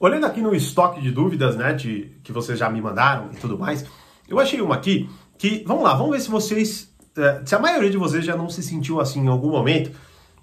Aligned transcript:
Olhando 0.00 0.24
aqui 0.24 0.40
no 0.40 0.54
estoque 0.54 0.98
de 0.98 1.10
dúvidas, 1.10 1.56
né, 1.56 1.74
de, 1.74 2.10
que 2.24 2.32
vocês 2.32 2.58
já 2.58 2.70
me 2.70 2.80
mandaram 2.80 3.28
e 3.32 3.36
tudo 3.36 3.58
mais, 3.58 3.84
eu 4.26 4.40
achei 4.40 4.58
uma 4.62 4.76
aqui 4.76 5.10
que, 5.36 5.62
vamos 5.66 5.84
lá, 5.84 5.92
vamos 5.92 6.12
ver 6.12 6.20
se 6.22 6.30
vocês, 6.30 6.90
é, 7.14 7.42
se 7.44 7.54
a 7.54 7.58
maioria 7.58 7.90
de 7.90 7.98
vocês 7.98 8.24
já 8.24 8.34
não 8.34 8.48
se 8.48 8.62
sentiu 8.62 8.98
assim 8.98 9.20
em 9.20 9.28
algum 9.28 9.50
momento, 9.50 9.90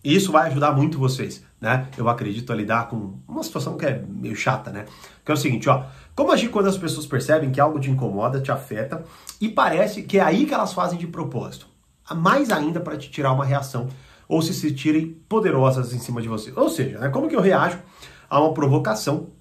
e 0.03 0.15
isso 0.15 0.31
vai 0.31 0.47
ajudar 0.47 0.73
muito 0.73 0.99
vocês, 0.99 1.43
né? 1.59 1.87
Eu 1.97 2.07
acredito 2.07 2.53
a 2.53 2.55
lidar 2.55 2.87
com 2.87 3.15
uma 3.27 3.41
situação 3.41 3.75
que 3.75 3.85
é 3.87 3.99
meio 4.07 4.35
chata, 4.35 4.71
né? 4.71 4.85
Que 5.25 5.31
é 5.31 5.33
o 5.33 5.37
seguinte, 5.37 5.67
ó, 5.67 5.85
como 6.15 6.31
agir 6.31 6.49
quando 6.49 6.67
as 6.67 6.77
pessoas 6.77 7.07
percebem 7.07 7.49
que 7.49 7.59
algo 7.59 7.79
te 7.79 7.89
incomoda, 7.89 8.39
te 8.39 8.51
afeta, 8.51 9.03
e 9.41 9.49
parece 9.49 10.03
que 10.03 10.19
é 10.19 10.21
aí 10.21 10.45
que 10.45 10.53
elas 10.53 10.71
fazem 10.71 10.99
de 10.99 11.07
propósito. 11.07 11.67
Mais 12.15 12.51
ainda 12.51 12.79
para 12.79 12.95
te 12.95 13.09
tirar 13.09 13.33
uma 13.33 13.43
reação 13.43 13.87
ou 14.27 14.39
se 14.39 14.53
sentirem 14.53 15.17
poderosas 15.27 15.93
em 15.93 15.99
cima 15.99 16.21
de 16.21 16.27
você. 16.27 16.53
Ou 16.55 16.69
seja, 16.69 16.99
né, 16.99 17.09
como 17.09 17.27
que 17.27 17.35
eu 17.35 17.41
reajo 17.41 17.79
a 18.29 18.39
uma 18.39 18.53
provocação 18.53 19.31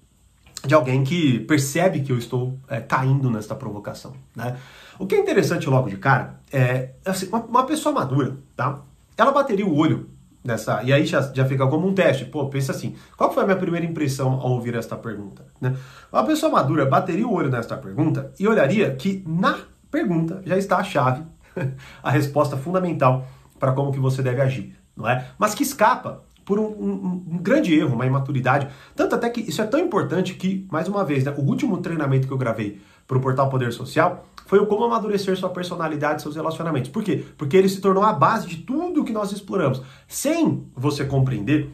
de 0.64 0.74
alguém 0.74 1.04
que 1.04 1.40
percebe 1.40 2.00
que 2.00 2.12
eu 2.12 2.18
estou 2.18 2.58
é, 2.68 2.80
caindo 2.80 3.30
nesta 3.30 3.54
provocação, 3.54 4.12
né? 4.34 4.56
O 4.98 5.06
que 5.06 5.14
é 5.14 5.18
interessante 5.18 5.68
logo 5.68 5.88
de 5.88 5.96
cara 5.96 6.40
é 6.52 6.90
assim, 7.04 7.28
uma, 7.28 7.40
uma, 7.40 7.66
pessoa 7.66 7.94
madura, 7.94 8.36
tá? 8.56 8.80
Ela 9.16 9.30
bateria 9.30 9.66
o 9.66 9.76
olho 9.76 10.08
nessa 10.42 10.82
e 10.82 10.92
aí 10.92 11.04
já, 11.04 11.20
já 11.32 11.44
fica 11.44 11.66
como 11.66 11.86
um 11.86 11.94
teste. 11.94 12.24
Pô, 12.24 12.48
pensa 12.48 12.72
assim, 12.72 12.94
qual 13.16 13.32
foi 13.32 13.42
a 13.42 13.46
minha 13.46 13.58
primeira 13.58 13.84
impressão 13.84 14.32
ao 14.32 14.52
ouvir 14.52 14.74
esta 14.74 14.96
pergunta, 14.96 15.44
né? 15.60 15.76
Uma 16.12 16.24
pessoa 16.24 16.50
madura 16.50 16.86
bateria 16.86 17.26
o 17.26 17.32
olho 17.32 17.50
nesta 17.50 17.76
pergunta 17.76 18.32
e 18.38 18.48
olharia 18.48 18.94
que 18.94 19.22
na 19.26 19.58
pergunta 19.90 20.42
já 20.44 20.56
está 20.56 20.78
a 20.78 20.84
chave, 20.84 21.22
a 22.02 22.10
resposta 22.10 22.56
fundamental 22.56 23.26
para 23.58 23.72
como 23.72 23.92
que 23.92 23.98
você 23.98 24.22
deve 24.22 24.40
agir, 24.40 24.74
não 24.96 25.08
é? 25.08 25.26
Mas 25.38 25.54
que 25.54 25.62
escapa 25.62 26.22
por 26.46 26.60
um, 26.60 26.64
um, 26.64 27.24
um, 27.32 27.38
grande 27.38 27.74
erro, 27.74 27.96
uma 27.96 28.06
imaturidade. 28.06 28.68
Tanto 28.94 29.16
até 29.16 29.28
que 29.28 29.40
isso 29.40 29.60
é 29.60 29.66
tão 29.66 29.80
importante 29.80 30.34
que, 30.34 30.64
mais 30.70 30.86
uma 30.86 31.04
vez, 31.04 31.24
né, 31.24 31.34
o 31.36 31.42
último 31.42 31.78
treinamento 31.78 32.28
que 32.28 32.32
eu 32.32 32.38
gravei 32.38 32.80
para 33.06 33.18
o 33.18 33.20
Portal 33.20 33.50
Poder 33.50 33.72
Social 33.72 34.24
foi 34.46 34.60
o 34.60 34.66
como 34.66 34.84
amadurecer 34.84 35.36
sua 35.36 35.50
personalidade 35.50 36.22
seus 36.22 36.36
relacionamentos. 36.36 36.88
Por 36.88 37.02
quê? 37.02 37.24
Porque 37.36 37.56
ele 37.56 37.68
se 37.68 37.80
tornou 37.80 38.04
a 38.04 38.12
base 38.12 38.46
de 38.46 38.58
tudo 38.58 39.04
que 39.04 39.12
nós 39.12 39.32
exploramos. 39.32 39.82
Sem 40.06 40.64
você 40.76 41.04
compreender 41.04 41.68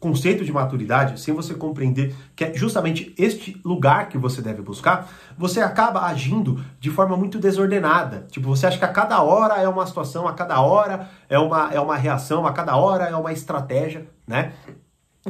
conceito 0.00 0.44
de 0.44 0.52
maturidade, 0.52 1.20
sem 1.20 1.34
você 1.34 1.54
compreender 1.54 2.14
que 2.34 2.44
é 2.44 2.54
justamente 2.54 3.14
este 3.18 3.60
lugar 3.64 4.08
que 4.08 4.18
você 4.18 4.40
deve 4.42 4.62
buscar, 4.62 5.08
você 5.36 5.60
acaba 5.60 6.02
agindo 6.02 6.62
de 6.78 6.90
forma 6.90 7.16
muito 7.16 7.38
desordenada. 7.38 8.26
Tipo, 8.30 8.48
você 8.48 8.66
acha 8.66 8.78
que 8.78 8.84
a 8.84 8.92
cada 8.92 9.22
hora 9.22 9.54
é 9.54 9.68
uma 9.68 9.86
situação, 9.86 10.26
a 10.26 10.32
cada 10.32 10.60
hora 10.60 11.08
é 11.28 11.38
uma, 11.38 11.72
é 11.72 11.80
uma 11.80 11.96
reação, 11.96 12.46
a 12.46 12.52
cada 12.52 12.76
hora 12.76 13.04
é 13.04 13.16
uma 13.16 13.32
estratégia, 13.32 14.06
né? 14.26 14.52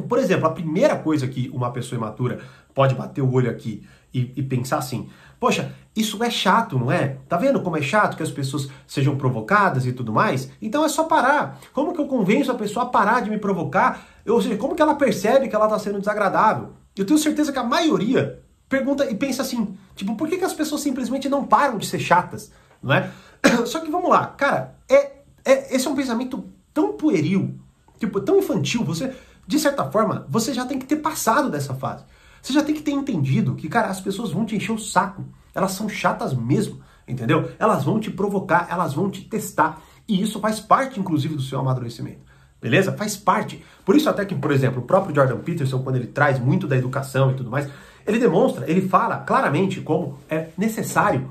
Por 0.07 0.19
exemplo, 0.19 0.45
a 0.45 0.51
primeira 0.51 0.95
coisa 0.95 1.27
que 1.27 1.49
uma 1.53 1.71
pessoa 1.71 1.97
imatura 1.97 2.39
pode 2.73 2.93
bater 2.93 3.21
o 3.21 3.31
olho 3.31 3.49
aqui 3.49 3.83
e, 4.13 4.31
e 4.35 4.43
pensar 4.43 4.77
assim: 4.77 5.09
Poxa, 5.39 5.73
isso 5.95 6.23
é 6.23 6.29
chato, 6.29 6.77
não 6.77 6.91
é? 6.91 7.17
Tá 7.27 7.37
vendo 7.37 7.61
como 7.61 7.77
é 7.77 7.81
chato 7.81 8.17
que 8.17 8.23
as 8.23 8.31
pessoas 8.31 8.69
sejam 8.85 9.15
provocadas 9.17 9.85
e 9.85 9.91
tudo 9.91 10.11
mais? 10.11 10.49
Então 10.61 10.83
é 10.83 10.89
só 10.89 11.03
parar. 11.03 11.59
Como 11.73 11.93
que 11.93 11.99
eu 11.99 12.07
convenço 12.07 12.51
a 12.51 12.55
pessoa 12.55 12.85
a 12.85 12.89
parar 12.89 13.21
de 13.21 13.29
me 13.29 13.37
provocar? 13.37 14.05
Ou 14.25 14.41
seja, 14.41 14.57
como 14.57 14.75
que 14.75 14.81
ela 14.81 14.95
percebe 14.95 15.47
que 15.47 15.55
ela 15.55 15.65
está 15.65 15.79
sendo 15.79 15.99
desagradável? 15.99 16.73
Eu 16.95 17.05
tenho 17.05 17.19
certeza 17.19 17.51
que 17.51 17.59
a 17.59 17.63
maioria 17.63 18.41
pergunta 18.67 19.09
e 19.09 19.15
pensa 19.15 19.41
assim, 19.41 19.77
tipo, 19.95 20.15
por 20.15 20.27
que, 20.27 20.37
que 20.37 20.43
as 20.43 20.53
pessoas 20.53 20.81
simplesmente 20.81 21.29
não 21.29 21.45
param 21.45 21.77
de 21.77 21.85
ser 21.85 21.99
chatas, 21.99 22.51
não 22.81 22.93
é? 22.93 23.11
Só 23.65 23.79
que 23.79 23.89
vamos 23.89 24.09
lá, 24.09 24.27
cara, 24.27 24.75
é, 24.89 25.17
é, 25.45 25.75
esse 25.75 25.87
é 25.87 25.89
um 25.89 25.95
pensamento 25.95 26.43
tão 26.73 26.93
pueril, 26.93 27.55
tipo, 27.97 28.19
tão 28.19 28.39
infantil, 28.39 28.83
você, 28.83 29.15
de 29.45 29.59
certa 29.59 29.89
forma, 29.89 30.25
você 30.29 30.53
já 30.53 30.65
tem 30.65 30.77
que 30.77 30.85
ter 30.85 30.97
passado 30.97 31.49
dessa 31.49 31.73
fase. 31.73 32.03
Você 32.47 32.53
já 32.53 32.63
tem 32.63 32.73
que 32.73 32.81
ter 32.81 32.91
entendido 32.91 33.55
que, 33.55 33.67
cara, 33.67 33.89
as 33.89 33.99
pessoas 33.99 34.31
vão 34.31 34.45
te 34.45 34.55
encher 34.55 34.71
o 34.71 34.79
saco. 34.79 35.25
Elas 35.53 35.73
são 35.73 35.89
chatas 35.89 36.33
mesmo, 36.33 36.79
entendeu? 37.05 37.51
Elas 37.59 37.83
vão 37.83 37.99
te 37.99 38.09
provocar, 38.09 38.67
elas 38.71 38.93
vão 38.93 39.11
te 39.11 39.21
testar. 39.21 39.81
E 40.07 40.21
isso 40.21 40.39
faz 40.39 40.57
parte, 40.57 40.97
inclusive, 40.97 41.35
do 41.35 41.41
seu 41.41 41.59
amadurecimento. 41.59 42.21
Beleza? 42.61 42.93
Faz 42.93 43.17
parte. 43.17 43.61
Por 43.83 43.97
isso 43.97 44.09
até 44.09 44.23
que, 44.23 44.33
por 44.33 44.53
exemplo, 44.53 44.81
o 44.81 44.85
próprio 44.85 45.13
Jordan 45.13 45.39
Peterson, 45.39 45.83
quando 45.83 45.97
ele 45.97 46.07
traz 46.07 46.39
muito 46.39 46.65
da 46.65 46.77
educação 46.77 47.31
e 47.31 47.33
tudo 47.33 47.51
mais, 47.51 47.69
ele 48.05 48.17
demonstra, 48.17 48.63
ele 48.71 48.87
fala 48.87 49.17
claramente 49.17 49.81
como 49.81 50.17
é 50.29 50.47
necessário 50.57 51.29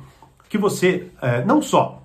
que 0.50 0.58
você 0.58 1.10
é, 1.22 1.42
não 1.46 1.62
só 1.62 2.02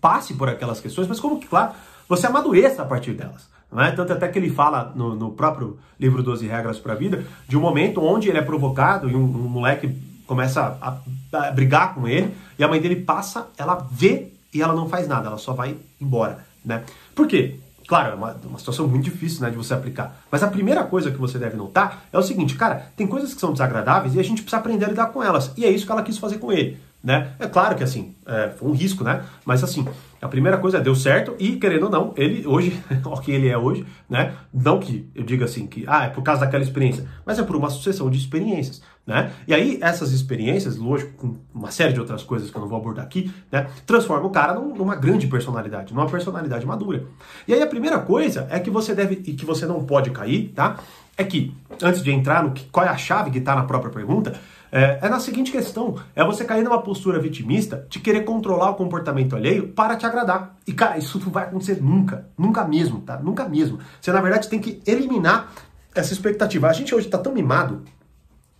passe 0.00 0.34
por 0.34 0.48
aquelas 0.48 0.80
questões, 0.80 1.06
mas 1.06 1.20
como 1.20 1.38
que, 1.38 1.46
claro, 1.46 1.74
você 2.08 2.26
amadureça 2.26 2.82
a 2.82 2.84
partir 2.84 3.12
delas. 3.12 3.48
Não 3.70 3.82
é? 3.82 3.92
Tanto 3.92 4.12
até 4.12 4.26
que 4.28 4.38
ele 4.38 4.50
fala 4.50 4.92
no, 4.94 5.14
no 5.14 5.30
próprio 5.30 5.78
livro 5.98 6.22
12 6.22 6.46
Regras 6.46 6.78
para 6.78 6.92
a 6.92 6.96
Vida, 6.96 7.24
de 7.48 7.56
um 7.56 7.60
momento 7.60 8.02
onde 8.02 8.28
ele 8.28 8.38
é 8.38 8.42
provocado 8.42 9.08
e 9.08 9.14
um, 9.14 9.22
um 9.22 9.48
moleque 9.48 9.94
começa 10.26 10.78
a, 10.80 10.96
a, 11.36 11.50
brigar 11.50 11.94
com 11.94 12.06
ele, 12.06 12.34
e 12.58 12.64
a 12.64 12.68
mãe 12.68 12.80
dele 12.80 12.96
passa, 12.96 13.48
ela 13.58 13.86
vê 13.90 14.32
e 14.52 14.62
ela 14.62 14.74
não 14.74 14.88
faz 14.88 15.08
nada, 15.08 15.28
ela 15.28 15.38
só 15.38 15.52
vai 15.52 15.76
embora. 16.00 16.44
Né? 16.64 16.84
Por 17.14 17.26
quê? 17.26 17.58
Claro, 17.86 18.12
é 18.12 18.14
uma, 18.14 18.36
uma 18.44 18.58
situação 18.58 18.86
muito 18.86 19.04
difícil 19.04 19.42
né, 19.42 19.50
de 19.50 19.56
você 19.56 19.74
aplicar. 19.74 20.20
Mas 20.30 20.44
a 20.44 20.46
primeira 20.46 20.84
coisa 20.84 21.10
que 21.10 21.18
você 21.18 21.36
deve 21.38 21.56
notar 21.56 22.04
é 22.12 22.18
o 22.18 22.22
seguinte, 22.22 22.54
cara, 22.54 22.92
tem 22.96 23.04
coisas 23.04 23.34
que 23.34 23.40
são 23.40 23.52
desagradáveis 23.52 24.14
e 24.14 24.20
a 24.20 24.22
gente 24.22 24.42
precisa 24.42 24.58
aprender 24.58 24.84
a 24.84 24.88
lidar 24.88 25.06
com 25.06 25.20
elas. 25.20 25.52
E 25.56 25.64
é 25.64 25.70
isso 25.70 25.84
que 25.84 25.90
ela 25.90 26.04
quis 26.04 26.16
fazer 26.16 26.38
com 26.38 26.52
ele. 26.52 26.78
Né? 27.02 27.32
É 27.38 27.46
claro 27.46 27.74
que 27.76 27.82
assim, 27.82 28.14
é, 28.26 28.50
foi 28.50 28.68
um 28.68 28.72
risco, 28.72 29.02
né? 29.02 29.24
Mas 29.44 29.64
assim, 29.64 29.86
a 30.20 30.28
primeira 30.28 30.58
coisa 30.58 30.76
é 30.76 30.80
deu 30.82 30.94
certo 30.94 31.34
e, 31.38 31.56
querendo 31.56 31.84
ou 31.84 31.90
não, 31.90 32.12
ele 32.14 32.46
hoje, 32.46 32.78
o 33.02 33.20
que 33.20 33.32
ele 33.32 33.48
é 33.48 33.56
hoje, 33.56 33.86
né? 34.08 34.34
Não 34.52 34.78
que 34.78 35.08
eu 35.14 35.22
diga 35.22 35.46
assim 35.46 35.66
que, 35.66 35.84
ah, 35.86 36.04
é 36.04 36.08
por 36.10 36.22
causa 36.22 36.42
daquela 36.42 36.62
experiência, 36.62 37.06
mas 37.24 37.38
é 37.38 37.42
por 37.42 37.56
uma 37.56 37.70
sucessão 37.70 38.10
de 38.10 38.18
experiências, 38.18 38.82
né? 39.06 39.32
E 39.48 39.54
aí, 39.54 39.78
essas 39.80 40.12
experiências, 40.12 40.76
lógico, 40.76 41.12
com 41.16 41.36
uma 41.54 41.70
série 41.70 41.94
de 41.94 42.00
outras 42.00 42.22
coisas 42.22 42.50
que 42.50 42.56
eu 42.56 42.60
não 42.60 42.68
vou 42.68 42.78
abordar 42.78 43.04
aqui, 43.04 43.32
né? 43.50 43.66
Transforma 43.86 44.26
o 44.26 44.30
cara 44.30 44.52
numa 44.52 44.94
grande 44.94 45.26
personalidade, 45.26 45.94
numa 45.94 46.06
personalidade 46.06 46.66
madura. 46.66 47.04
E 47.48 47.54
aí, 47.54 47.62
a 47.62 47.66
primeira 47.66 47.98
coisa 47.98 48.46
é 48.50 48.60
que 48.60 48.68
você 48.68 48.94
deve, 48.94 49.22
e 49.24 49.32
que 49.32 49.46
você 49.46 49.64
não 49.64 49.84
pode 49.84 50.10
cair, 50.10 50.52
tá? 50.54 50.76
É 51.16 51.24
que, 51.24 51.54
antes 51.82 52.02
de 52.02 52.10
entrar 52.10 52.42
no 52.42 52.52
que, 52.52 52.66
qual 52.66 52.84
é 52.84 52.90
a 52.90 52.96
chave 52.96 53.30
que 53.30 53.38
está 53.38 53.54
na 53.54 53.64
própria 53.64 53.90
pergunta, 53.90 54.38
é, 54.72 54.98
é, 55.02 55.08
na 55.08 55.18
seguinte 55.18 55.50
questão: 55.50 55.96
é 56.14 56.24
você 56.24 56.44
cair 56.44 56.62
numa 56.62 56.82
postura 56.82 57.18
vitimista 57.18 57.86
de 57.88 58.00
querer 58.00 58.24
controlar 58.24 58.70
o 58.70 58.74
comportamento 58.74 59.34
alheio 59.34 59.68
para 59.68 59.96
te 59.96 60.06
agradar. 60.06 60.56
E, 60.66 60.72
cara, 60.72 60.98
isso 60.98 61.18
não 61.18 61.30
vai 61.30 61.44
acontecer 61.44 61.82
nunca. 61.82 62.26
Nunca 62.38 62.64
mesmo, 62.64 63.00
tá? 63.00 63.18
Nunca 63.18 63.48
mesmo. 63.48 63.78
Você, 64.00 64.12
na 64.12 64.20
verdade, 64.20 64.48
tem 64.48 64.60
que 64.60 64.80
eliminar 64.86 65.52
essa 65.94 66.12
expectativa. 66.12 66.68
A 66.68 66.72
gente 66.72 66.94
hoje 66.94 67.06
está 67.06 67.18
tão 67.18 67.32
mimado 67.32 67.82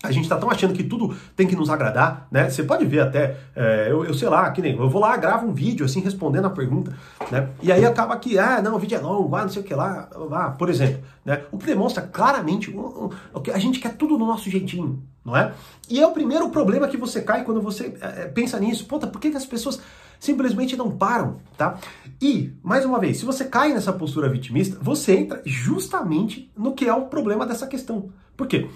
a 0.02 0.10
gente 0.10 0.28
tá 0.28 0.36
tão 0.38 0.50
achando 0.50 0.72
que 0.72 0.82
tudo 0.82 1.14
tem 1.36 1.46
que 1.46 1.54
nos 1.54 1.68
agradar, 1.68 2.26
né? 2.30 2.48
Você 2.48 2.62
pode 2.62 2.86
ver 2.86 3.00
até, 3.00 3.36
é, 3.54 3.88
eu, 3.90 4.04
eu, 4.04 4.14
sei 4.14 4.28
lá, 4.28 4.50
que 4.50 4.62
nem 4.62 4.74
eu 4.74 4.88
vou 4.88 5.00
lá, 5.00 5.14
gravo 5.16 5.46
um 5.46 5.52
vídeo 5.52 5.84
assim, 5.84 6.00
respondendo 6.00 6.46
a 6.46 6.50
pergunta, 6.50 6.96
né? 7.30 7.50
E 7.62 7.70
aí 7.70 7.84
acaba 7.84 8.16
que, 8.16 8.38
ah, 8.38 8.62
não, 8.62 8.76
o 8.76 8.78
vídeo 8.78 8.96
é 8.96 9.00
longo, 9.00 9.36
ah, 9.36 9.42
não 9.42 9.50
sei 9.50 9.60
o 9.60 9.64
que 9.64 9.74
lá, 9.74 10.08
ah, 10.32 10.50
por 10.50 10.70
exemplo, 10.70 11.02
né? 11.22 11.42
O 11.52 11.58
que 11.58 11.66
demonstra 11.66 12.02
claramente 12.02 12.70
o, 12.70 13.10
que 13.42 13.50
a 13.50 13.58
gente 13.58 13.78
quer 13.78 13.94
tudo 13.94 14.16
no 14.16 14.26
nosso 14.26 14.48
jeitinho, 14.48 15.02
não 15.22 15.36
é? 15.36 15.52
E 15.88 16.00
é 16.00 16.06
o 16.06 16.12
primeiro 16.12 16.48
problema 16.48 16.88
que 16.88 16.96
você 16.96 17.20
cai 17.20 17.44
quando 17.44 17.60
você 17.60 17.94
é, 18.00 18.22
é 18.22 18.26
pensa 18.26 18.58
nisso. 18.58 18.86
Puta, 18.86 19.06
por 19.06 19.20
que, 19.20 19.30
que 19.30 19.36
as 19.36 19.44
pessoas 19.44 19.80
simplesmente 20.18 20.76
não 20.76 20.90
param, 20.90 21.40
tá? 21.58 21.78
E, 22.20 22.54
mais 22.62 22.86
uma 22.86 22.98
vez, 22.98 23.18
se 23.18 23.26
você 23.26 23.44
cai 23.44 23.72
nessa 23.74 23.92
postura 23.92 24.30
vitimista, 24.30 24.78
você 24.80 25.16
entra 25.16 25.42
justamente 25.44 26.50
no 26.56 26.74
que 26.74 26.86
é 26.86 26.94
o 26.94 27.06
problema 27.06 27.46
dessa 27.46 27.66
questão. 27.66 28.10
Por 28.34 28.46
quê? 28.46 28.68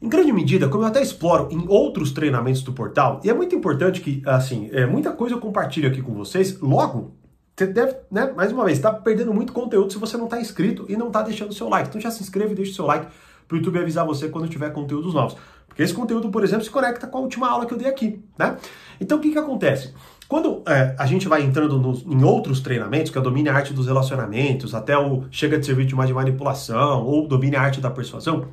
Em 0.00 0.08
grande 0.08 0.32
medida, 0.32 0.68
como 0.68 0.84
eu 0.84 0.88
até 0.88 1.00
exploro 1.00 1.48
em 1.50 1.64
outros 1.68 2.12
treinamentos 2.12 2.62
do 2.62 2.72
portal, 2.72 3.20
e 3.24 3.30
é 3.30 3.34
muito 3.34 3.54
importante 3.54 4.00
que, 4.00 4.22
assim, 4.26 4.68
é, 4.72 4.84
muita 4.84 5.12
coisa 5.12 5.34
eu 5.34 5.40
compartilho 5.40 5.88
aqui 5.88 6.02
com 6.02 6.12
vocês, 6.14 6.60
logo, 6.60 7.14
você 7.56 7.66
deve, 7.66 7.96
né, 8.10 8.32
mais 8.36 8.52
uma 8.52 8.64
vez, 8.64 8.76
está 8.76 8.92
perdendo 8.92 9.32
muito 9.32 9.52
conteúdo 9.52 9.90
se 9.90 9.98
você 9.98 10.16
não 10.18 10.24
está 10.24 10.38
inscrito 10.38 10.84
e 10.88 10.96
não 10.96 11.06
está 11.06 11.22
deixando 11.22 11.50
o 11.50 11.54
seu 11.54 11.68
like. 11.68 11.88
Então 11.88 12.00
já 12.00 12.10
se 12.10 12.22
inscreve 12.22 12.52
e 12.52 12.54
deixa 12.54 12.72
o 12.72 12.74
seu 12.74 12.86
like 12.86 13.06
para 13.48 13.54
o 13.54 13.58
YouTube 13.58 13.78
avisar 13.78 14.04
você 14.04 14.28
quando 14.28 14.46
tiver 14.48 14.70
conteúdos 14.70 15.14
novos. 15.14 15.36
Porque 15.66 15.82
esse 15.82 15.94
conteúdo, 15.94 16.30
por 16.30 16.44
exemplo, 16.44 16.64
se 16.64 16.70
conecta 16.70 17.06
com 17.06 17.18
a 17.18 17.20
última 17.22 17.48
aula 17.48 17.64
que 17.64 17.72
eu 17.72 17.78
dei 17.78 17.88
aqui, 17.88 18.22
né? 18.38 18.56
Então 19.00 19.16
o 19.16 19.20
que, 19.20 19.30
que 19.30 19.38
acontece? 19.38 19.94
Quando 20.28 20.62
é, 20.66 20.94
a 20.98 21.06
gente 21.06 21.28
vai 21.28 21.42
entrando 21.42 21.78
nos, 21.78 22.04
em 22.04 22.24
outros 22.24 22.60
treinamentos, 22.60 23.10
que 23.10 23.18
é 23.18 23.20
domine 23.20 23.48
a 23.48 23.54
arte 23.54 23.72
dos 23.72 23.86
relacionamentos, 23.86 24.74
até 24.74 24.98
o 24.98 25.24
chega 25.30 25.58
de 25.58 25.64
servir 25.64 25.86
de 25.86 25.94
uma 25.94 26.06
de 26.06 26.12
manipulação, 26.12 27.04
ou 27.04 27.26
domine 27.26 27.56
a 27.56 27.62
arte 27.62 27.80
da 27.80 27.90
persuasão, 27.90 28.48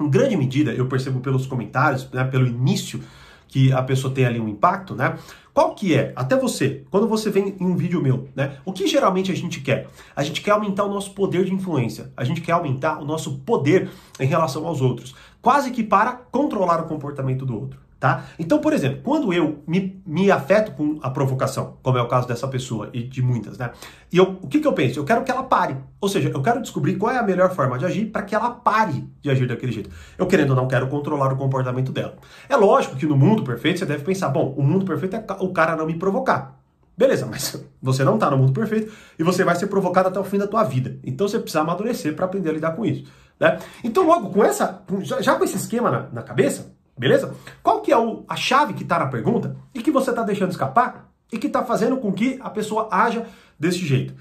em 0.00 0.08
grande 0.08 0.36
medida, 0.36 0.72
eu 0.72 0.86
percebo 0.86 1.20
pelos 1.20 1.46
comentários, 1.46 2.08
né, 2.10 2.24
pelo 2.24 2.46
início 2.46 3.00
que 3.48 3.72
a 3.72 3.82
pessoa 3.82 4.12
tem 4.12 4.26
ali 4.26 4.38
um 4.38 4.48
impacto, 4.48 4.94
né? 4.94 5.18
Qual 5.54 5.74
que 5.74 5.92
é? 5.92 6.12
Até 6.14 6.36
você, 6.36 6.84
quando 6.90 7.08
você 7.08 7.30
vem 7.30 7.56
em 7.58 7.64
um 7.64 7.74
vídeo 7.74 8.00
meu, 8.00 8.28
né? 8.36 8.58
O 8.64 8.72
que 8.72 8.86
geralmente 8.86 9.32
a 9.32 9.34
gente 9.34 9.60
quer? 9.60 9.88
A 10.14 10.22
gente 10.22 10.40
quer 10.40 10.52
aumentar 10.52 10.84
o 10.84 10.88
nosso 10.88 11.12
poder 11.14 11.44
de 11.44 11.52
influência. 11.52 12.12
A 12.16 12.22
gente 12.22 12.40
quer 12.40 12.52
aumentar 12.52 13.00
o 13.00 13.04
nosso 13.04 13.38
poder 13.38 13.90
em 14.20 14.26
relação 14.26 14.66
aos 14.66 14.80
outros, 14.80 15.16
quase 15.40 15.70
que 15.70 15.82
para 15.82 16.12
controlar 16.12 16.80
o 16.80 16.86
comportamento 16.86 17.44
do 17.46 17.58
outro. 17.58 17.88
Tá? 18.00 18.26
Então, 18.38 18.60
por 18.60 18.72
exemplo, 18.72 19.00
quando 19.02 19.32
eu 19.32 19.58
me, 19.66 20.00
me 20.06 20.30
afeto 20.30 20.70
com 20.72 21.00
a 21.02 21.10
provocação, 21.10 21.78
como 21.82 21.98
é 21.98 22.02
o 22.02 22.06
caso 22.06 22.28
dessa 22.28 22.46
pessoa 22.46 22.88
e 22.92 23.02
de 23.02 23.20
muitas, 23.20 23.58
né? 23.58 23.72
E 24.12 24.16
eu, 24.16 24.38
o 24.40 24.46
que, 24.46 24.60
que 24.60 24.66
eu 24.68 24.72
penso? 24.72 25.00
Eu 25.00 25.04
quero 25.04 25.24
que 25.24 25.30
ela 25.32 25.42
pare. 25.42 25.76
Ou 26.00 26.08
seja, 26.08 26.28
eu 26.28 26.40
quero 26.40 26.62
descobrir 26.62 26.94
qual 26.94 27.12
é 27.12 27.18
a 27.18 27.24
melhor 27.24 27.50
forma 27.50 27.76
de 27.76 27.84
agir 27.84 28.06
para 28.06 28.22
que 28.22 28.36
ela 28.36 28.50
pare 28.50 29.04
de 29.20 29.28
agir 29.28 29.48
daquele 29.48 29.72
jeito. 29.72 29.90
Eu 30.16 30.28
querendo 30.28 30.50
ou 30.50 30.56
não 30.56 30.68
quero 30.68 30.86
controlar 30.86 31.32
o 31.32 31.36
comportamento 31.36 31.90
dela. 31.90 32.14
É 32.48 32.54
lógico 32.54 32.94
que 32.94 33.04
no 33.04 33.16
mundo 33.16 33.42
perfeito 33.42 33.80
você 33.80 33.86
deve 33.86 34.04
pensar, 34.04 34.28
bom, 34.28 34.54
o 34.56 34.62
mundo 34.62 34.84
perfeito 34.84 35.16
é 35.16 35.24
o 35.40 35.52
cara 35.52 35.74
não 35.74 35.84
me 35.84 35.94
provocar. 35.94 36.56
Beleza, 36.96 37.26
mas 37.26 37.60
você 37.82 38.04
não 38.04 38.14
está 38.14 38.30
no 38.30 38.36
mundo 38.36 38.52
perfeito 38.52 38.92
e 39.18 39.24
você 39.24 39.42
vai 39.42 39.56
ser 39.56 39.66
provocado 39.66 40.06
até 40.06 40.20
o 40.20 40.24
fim 40.24 40.38
da 40.38 40.46
tua 40.46 40.62
vida. 40.62 41.00
Então 41.02 41.26
você 41.26 41.40
precisa 41.40 41.62
amadurecer 41.62 42.14
para 42.14 42.26
aprender 42.26 42.50
a 42.50 42.52
lidar 42.52 42.76
com 42.76 42.84
isso. 42.84 43.04
Né? 43.38 43.58
Então, 43.84 44.06
logo, 44.06 44.30
com 44.30 44.44
essa, 44.44 44.82
já 45.20 45.34
com 45.36 45.44
esse 45.44 45.56
esquema 45.56 45.90
na, 45.90 46.08
na 46.12 46.22
cabeça, 46.22 46.76
Beleza? 46.98 47.32
Qual 47.62 47.80
que 47.80 47.92
é 47.92 47.96
o, 47.96 48.24
a 48.28 48.34
chave 48.34 48.74
que 48.74 48.82
está 48.82 48.98
na 48.98 49.06
pergunta 49.06 49.56
e 49.72 49.80
que 49.80 49.90
você 49.90 50.10
está 50.10 50.22
deixando 50.22 50.50
escapar 50.50 51.08
e 51.32 51.38
que 51.38 51.46
está 51.46 51.64
fazendo 51.64 51.96
com 51.98 52.12
que 52.12 52.38
a 52.42 52.50
pessoa 52.50 52.88
haja 52.90 53.24
desse 53.58 53.78
jeito? 53.78 54.14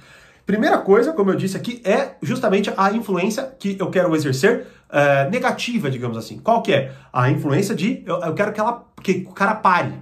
Primeira 0.46 0.78
coisa, 0.78 1.12
como 1.12 1.32
eu 1.32 1.36
disse 1.36 1.58
aqui, 1.58 1.82
é 1.84 2.16
justamente 2.22 2.72
a 2.78 2.92
influência 2.92 3.44
que 3.44 3.76
eu 3.80 3.90
quero 3.90 4.16
exercer 4.16 4.68
é, 4.90 5.28
negativa, 5.30 5.90
digamos 5.90 6.18
assim. 6.18 6.38
Qual 6.38 6.62
que 6.62 6.72
é? 6.72 6.94
A 7.12 7.30
influência 7.30 7.76
de 7.76 8.04
eu, 8.06 8.22
eu, 8.22 8.34
quero 8.34 8.54
que, 8.54 8.60
ela, 8.60 8.86
que 9.02 9.26
o 9.28 9.34
cara 9.34 9.56
pare. 9.56 9.94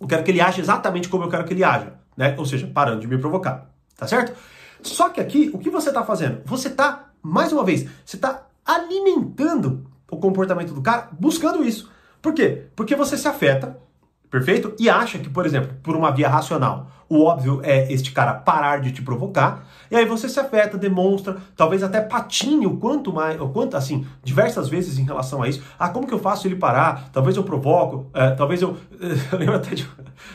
Eu 0.00 0.06
quero 0.08 0.24
que 0.24 0.30
ele 0.30 0.40
age 0.40 0.60
exatamente 0.60 1.08
como 1.08 1.24
eu 1.24 1.28
quero 1.28 1.44
que 1.44 1.52
ele 1.52 1.62
haja. 1.62 1.92
Né? 2.16 2.34
Ou 2.38 2.46
seja, 2.46 2.66
parando 2.66 3.02
de 3.02 3.06
me 3.06 3.18
provocar. 3.18 3.70
Tá 3.96 4.06
certo? 4.08 4.34
Só 4.82 5.10
que 5.10 5.20
aqui, 5.20 5.50
o 5.52 5.58
que 5.58 5.70
você 5.70 5.90
está 5.90 6.02
fazendo? 6.02 6.40
Você 6.46 6.66
está, 6.66 7.11
mais 7.22 7.52
uma 7.52 7.64
vez, 7.64 7.86
você 8.04 8.16
está 8.16 8.46
alimentando 8.64 9.86
o 10.10 10.16
comportamento 10.16 10.74
do 10.74 10.82
cara 10.82 11.08
buscando 11.18 11.64
isso. 11.64 11.90
Por 12.20 12.34
quê? 12.34 12.66
Porque 12.76 12.94
você 12.94 13.16
se 13.16 13.26
afeta, 13.26 13.78
perfeito? 14.30 14.74
E 14.78 14.88
acha 14.90 15.18
que, 15.18 15.30
por 15.30 15.46
exemplo, 15.46 15.72
por 15.82 15.96
uma 15.96 16.10
via 16.10 16.28
racional, 16.28 16.90
o 17.08 17.24
óbvio 17.24 17.60
é 17.62 17.92
este 17.92 18.10
cara 18.12 18.32
parar 18.32 18.80
de 18.80 18.90
te 18.90 19.02
provocar, 19.02 19.66
e 19.90 19.96
aí 19.96 20.06
você 20.06 20.28
se 20.28 20.40
afeta, 20.40 20.78
demonstra, 20.78 21.36
talvez 21.54 21.82
até 21.82 22.00
patine 22.00 22.66
o 22.66 22.78
quanto 22.78 23.12
mais, 23.12 23.38
o 23.38 23.48
quanto 23.50 23.76
assim, 23.76 24.06
diversas 24.24 24.68
vezes 24.68 24.98
em 24.98 25.04
relação 25.04 25.42
a 25.42 25.48
isso. 25.48 25.62
Ah, 25.78 25.90
como 25.90 26.06
que 26.06 26.14
eu 26.14 26.18
faço 26.18 26.46
ele 26.46 26.56
parar? 26.56 27.10
Talvez 27.12 27.36
eu 27.36 27.44
provoco, 27.44 28.10
é, 28.14 28.30
talvez 28.30 28.62
eu. 28.62 28.76
Eu 29.32 29.38
lembro 29.38 29.56
até 29.56 29.74
de, 29.74 29.86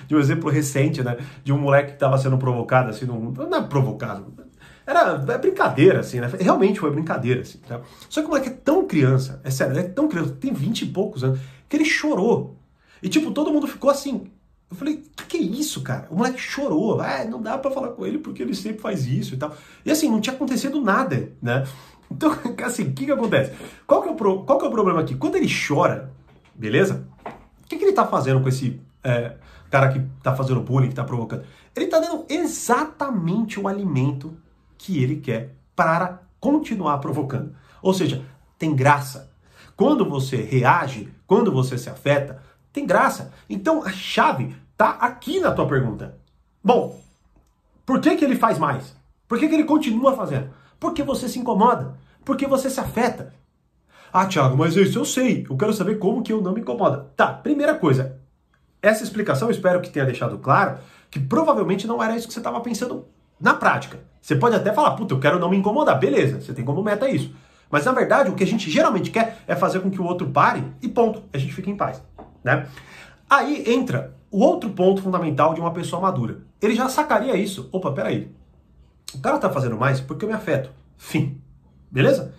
de, 0.07 0.15
um 0.15 0.19
exemplo 0.19 0.49
recente, 0.49 1.01
né? 1.01 1.17
De 1.43 1.51
um 1.51 1.57
moleque 1.57 1.89
que 1.89 1.93
estava 1.95 2.17
sendo 2.17 2.37
provocado, 2.37 2.89
assim, 2.89 3.05
não 3.05 3.57
é 3.57 3.61
provocado, 3.63 4.46
era 4.87 5.21
é 5.33 5.37
brincadeira, 5.37 5.99
assim, 5.99 6.21
né? 6.21 6.31
Realmente 6.39 6.79
foi 6.79 6.89
brincadeira, 6.89 7.41
assim. 7.41 7.57
Tá? 7.59 7.81
Só 8.09 8.21
que 8.21 8.27
o 8.27 8.29
moleque 8.29 8.47
é 8.47 8.53
tão 8.53 8.87
criança, 8.87 9.41
é 9.43 9.51
sério, 9.51 9.77
é 9.77 9.83
tão 9.83 10.07
criança, 10.07 10.31
tem 10.39 10.53
20 10.53 10.83
e 10.83 10.85
poucos 10.85 11.25
anos, 11.25 11.41
que 11.67 11.75
ele 11.75 11.83
chorou. 11.83 12.55
E, 13.03 13.09
tipo, 13.09 13.31
todo 13.31 13.51
mundo 13.51 13.67
ficou 13.67 13.89
assim. 13.89 14.31
Eu 14.71 14.77
falei, 14.77 15.03
que 15.15 15.25
que 15.25 15.37
é 15.37 15.41
isso, 15.41 15.81
cara? 15.81 16.07
O 16.09 16.15
moleque 16.15 16.39
chorou. 16.39 17.01
Ah, 17.01 17.25
não 17.25 17.41
dá 17.41 17.57
para 17.57 17.69
falar 17.69 17.89
com 17.89 18.05
ele 18.05 18.17
porque 18.17 18.41
ele 18.41 18.55
sempre 18.55 18.81
faz 18.81 19.05
isso 19.05 19.33
e 19.33 19.37
tal. 19.37 19.53
E 19.85 19.91
assim, 19.91 20.09
não 20.09 20.21
tinha 20.21 20.33
acontecido 20.33 20.81
nada, 20.81 21.31
né? 21.41 21.65
Então, 22.09 22.31
assim, 22.63 22.83
o 22.83 22.93
que 22.93 23.05
que 23.05 23.11
acontece? 23.11 23.51
Qual 23.85 24.01
que, 24.01 24.07
é 24.07 24.11
o 24.11 24.15
pro... 24.15 24.43
Qual 24.43 24.57
que 24.57 24.65
é 24.65 24.67
o 24.69 24.71
problema 24.71 25.01
aqui? 25.01 25.15
Quando 25.15 25.35
ele 25.35 25.47
chora, 25.47 26.13
beleza? 26.55 27.05
O 27.25 27.67
que, 27.67 27.77
que 27.77 27.83
ele 27.83 27.93
tá 27.93 28.07
fazendo 28.07 28.41
com 28.41 28.47
esse 28.47 28.79
é, 29.03 29.35
cara 29.69 29.89
que 29.89 30.01
tá 30.23 30.33
fazendo 30.33 30.61
bullying, 30.61 30.89
que 30.89 30.95
tá 30.95 31.03
provocando? 31.03 31.43
Ele 31.75 31.87
tá 31.87 31.99
dando 31.99 32.25
exatamente 32.29 33.59
o 33.59 33.67
alimento 33.67 34.33
que 34.77 35.01
ele 35.01 35.17
quer 35.17 35.55
para 35.75 36.21
continuar 36.39 36.97
provocando. 36.99 37.55
Ou 37.81 37.93
seja, 37.93 38.23
tem 38.57 38.75
graça. 38.75 39.31
Quando 39.75 40.07
você 40.07 40.37
reage, 40.37 41.13
quando 41.25 41.51
você 41.51 41.77
se 41.77 41.89
afeta, 41.89 42.41
tem 42.73 42.85
graça. 42.85 43.31
Então 43.49 43.83
a 43.83 43.91
chave 43.91 44.55
está 44.71 44.91
aqui 44.91 45.39
na 45.39 45.51
tua 45.51 45.67
pergunta. 45.67 46.17
Bom, 46.63 46.99
por 47.85 47.99
que, 47.99 48.15
que 48.15 48.25
ele 48.25 48.35
faz 48.35 48.57
mais? 48.57 48.95
Por 49.27 49.37
que, 49.37 49.47
que 49.47 49.55
ele 49.55 49.63
continua 49.63 50.15
fazendo? 50.15 50.49
Porque 50.79 51.03
você 51.03 51.27
se 51.27 51.39
incomoda. 51.39 51.97
Porque 52.23 52.47
você 52.47 52.69
se 52.69 52.79
afeta. 52.79 53.33
Ah, 54.11 54.25
Thiago, 54.25 54.57
mas 54.57 54.75
isso 54.75 54.99
eu 54.99 55.05
sei. 55.05 55.45
Eu 55.49 55.57
quero 55.57 55.73
saber 55.73 55.99
como 55.99 56.23
que 56.23 56.31
eu 56.31 56.41
não 56.41 56.53
me 56.53 56.61
incomoda. 56.61 57.09
Tá, 57.15 57.33
primeira 57.33 57.75
coisa. 57.75 58.19
Essa 58.81 59.03
explicação 59.03 59.47
eu 59.47 59.51
espero 59.51 59.81
que 59.81 59.89
tenha 59.89 60.05
deixado 60.05 60.37
claro 60.37 60.79
que 61.09 61.19
provavelmente 61.19 61.87
não 61.87 62.01
era 62.01 62.15
isso 62.15 62.27
que 62.27 62.33
você 62.33 62.39
estava 62.39 62.59
pensando 62.61 63.05
na 63.39 63.53
prática. 63.53 63.99
Você 64.21 64.35
pode 64.35 64.55
até 64.55 64.73
falar, 64.73 64.91
puta, 64.91 65.13
eu 65.13 65.19
quero 65.19 65.39
não 65.39 65.49
me 65.49 65.57
incomodar. 65.57 65.97
Beleza, 65.97 66.41
você 66.41 66.53
tem 66.53 66.65
como 66.65 66.83
meta 66.83 67.09
isso. 67.09 67.33
Mas 67.69 67.85
na 67.85 67.91
verdade, 67.91 68.29
o 68.29 68.35
que 68.35 68.43
a 68.43 68.47
gente 68.47 68.69
geralmente 68.69 69.11
quer 69.11 69.39
é 69.47 69.55
fazer 69.55 69.79
com 69.79 69.89
que 69.89 70.01
o 70.01 70.05
outro 70.05 70.27
pare 70.27 70.63
e 70.81 70.87
ponto, 70.87 71.23
a 71.33 71.37
gente 71.37 71.53
fica 71.53 71.69
em 71.69 71.75
paz, 71.75 72.01
né? 72.43 72.67
Aí 73.29 73.63
entra 73.67 74.15
o 74.31 74.39
outro 74.39 74.69
ponto 74.69 75.01
fundamental 75.01 75.53
de 75.53 75.61
uma 75.61 75.71
pessoa 75.71 76.01
madura. 76.01 76.39
Ele 76.61 76.75
já 76.75 76.89
sacaria 76.89 77.35
isso. 77.35 77.69
Opa, 77.71 77.91
peraí. 77.91 78.31
O 79.13 79.19
cara 79.19 79.37
tá 79.37 79.49
fazendo 79.49 79.77
mais 79.77 79.99
porque 79.99 80.25
eu 80.25 80.29
me 80.29 80.35
afeto. 80.35 80.71
Fim. 80.97 81.41
Beleza? 81.91 82.33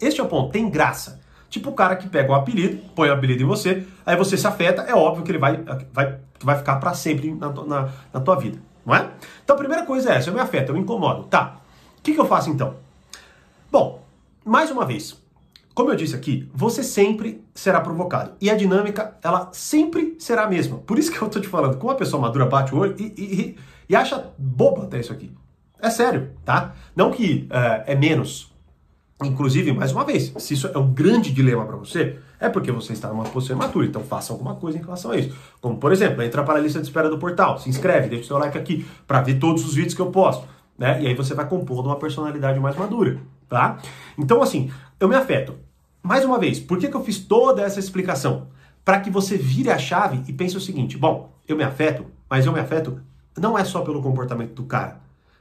Este 0.00 0.20
é 0.20 0.24
o 0.24 0.28
ponto. 0.28 0.52
Tem 0.52 0.68
graça. 0.70 1.20
Tipo 1.48 1.70
o 1.70 1.74
cara 1.74 1.96
que 1.96 2.08
pega 2.08 2.30
um 2.30 2.34
apelido, 2.34 2.82
põe 2.94 3.08
o 3.08 3.12
apelido 3.12 3.42
em 3.42 3.46
você, 3.46 3.84
aí 4.06 4.16
você 4.16 4.36
se 4.36 4.46
afeta, 4.46 4.82
é 4.82 4.94
óbvio 4.94 5.24
que 5.24 5.32
ele 5.32 5.38
vai, 5.38 5.62
vai, 5.92 6.18
vai 6.40 6.56
ficar 6.56 6.76
para 6.76 6.94
sempre 6.94 7.34
na, 7.34 7.50
na, 7.50 7.88
na 8.12 8.20
tua 8.20 8.36
vida 8.36 8.69
não 8.84 8.94
é? 8.94 9.10
Então 9.44 9.54
a 9.54 9.58
primeira 9.58 9.84
coisa 9.84 10.12
é 10.12 10.16
essa, 10.16 10.30
eu 10.30 10.34
me 10.34 10.40
afeto, 10.40 10.70
eu 10.70 10.74
me 10.74 10.80
incomodo. 10.80 11.24
Tá, 11.24 11.60
o 11.98 12.02
que, 12.02 12.14
que 12.14 12.20
eu 12.20 12.26
faço 12.26 12.50
então? 12.50 12.76
Bom, 13.70 14.02
mais 14.44 14.70
uma 14.70 14.84
vez, 14.84 15.20
como 15.74 15.90
eu 15.90 15.96
disse 15.96 16.16
aqui, 16.16 16.48
você 16.52 16.82
sempre 16.82 17.42
será 17.54 17.80
provocado. 17.80 18.32
E 18.40 18.50
a 18.50 18.56
dinâmica, 18.56 19.16
ela 19.22 19.48
sempre 19.52 20.16
será 20.18 20.44
a 20.44 20.48
mesma. 20.48 20.78
Por 20.78 20.98
isso 20.98 21.10
que 21.10 21.20
eu 21.20 21.28
tô 21.28 21.40
te 21.40 21.48
falando, 21.48 21.78
como 21.78 21.92
a 21.92 21.94
pessoa 21.96 22.20
madura 22.20 22.46
bate 22.46 22.74
o 22.74 22.78
olho 22.78 22.96
e, 22.98 23.14
e, 23.16 23.56
e 23.88 23.96
acha 23.96 24.30
boba 24.36 24.84
até 24.84 24.98
isso 24.98 25.12
aqui. 25.12 25.32
É 25.80 25.88
sério, 25.88 26.30
tá? 26.44 26.74
Não 26.94 27.10
que 27.10 27.48
uh, 27.50 27.84
é 27.86 27.94
menos 27.94 28.49
Inclusive, 29.22 29.72
mais 29.72 29.92
uma 29.92 30.02
vez, 30.02 30.32
se 30.38 30.54
isso 30.54 30.66
é 30.66 30.78
um 30.78 30.92
grande 30.92 31.30
dilema 31.30 31.66
para 31.66 31.76
você, 31.76 32.18
é 32.38 32.48
porque 32.48 32.72
você 32.72 32.94
está 32.94 33.08
numa 33.08 33.24
posição 33.24 33.54
imatura, 33.54 33.86
então 33.86 34.02
faça 34.02 34.32
alguma 34.32 34.54
coisa 34.54 34.78
em 34.78 34.80
relação 34.80 35.10
a 35.10 35.16
isso. 35.18 35.36
Como, 35.60 35.76
por 35.76 35.92
exemplo, 35.92 36.22
entra 36.22 36.42
para 36.42 36.58
a 36.58 36.62
lista 36.62 36.80
de 36.80 36.86
espera 36.86 37.10
do 37.10 37.18
portal, 37.18 37.58
se 37.58 37.68
inscreve, 37.68 38.08
deixa 38.08 38.24
o 38.24 38.26
seu 38.28 38.38
like 38.38 38.56
aqui 38.56 38.86
para 39.06 39.20
ver 39.20 39.38
todos 39.38 39.62
os 39.66 39.74
vídeos 39.74 39.92
que 39.92 40.00
eu 40.00 40.10
posto, 40.10 40.48
né? 40.78 41.02
E 41.02 41.06
aí 41.06 41.14
você 41.14 41.34
vai 41.34 41.46
compor 41.46 41.84
uma 41.84 41.96
personalidade 41.96 42.58
mais 42.58 42.74
madura, 42.76 43.18
tá? 43.46 43.78
Então, 44.16 44.42
assim, 44.42 44.70
eu 44.98 45.06
me 45.06 45.14
afeto. 45.14 45.54
Mais 46.02 46.24
uma 46.24 46.38
vez, 46.38 46.58
por 46.58 46.78
que, 46.78 46.88
que 46.88 46.96
eu 46.96 47.04
fiz 47.04 47.18
toda 47.18 47.60
essa 47.60 47.78
explicação? 47.78 48.48
Para 48.82 49.00
que 49.00 49.10
você 49.10 49.36
vire 49.36 49.68
a 49.68 49.76
chave 49.76 50.22
e 50.26 50.32
pense 50.32 50.56
o 50.56 50.60
seguinte: 50.60 50.96
bom, 50.96 51.30
eu 51.46 51.56
me 51.56 51.62
afeto, 51.62 52.06
mas 52.28 52.46
eu 52.46 52.52
me 52.52 52.60
afeto 52.60 52.98
não 53.38 53.58
é 53.58 53.64
só 53.64 53.82
pelo 53.82 54.02
comportamento 54.02 54.54
do 54.54 54.64
cara. 54.64 54.98